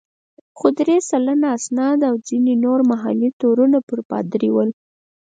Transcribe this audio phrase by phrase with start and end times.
[0.57, 4.69] خو درې سلنه اسناد او ځینې نور محلي تورونه پر پادري ول.